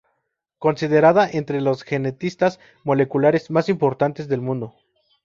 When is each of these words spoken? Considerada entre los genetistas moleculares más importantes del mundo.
Considerada 0.57 1.29
entre 1.29 1.61
los 1.61 1.83
genetistas 1.83 2.59
moleculares 2.83 3.51
más 3.51 3.69
importantes 3.69 4.27
del 4.27 4.41
mundo. 4.41 4.73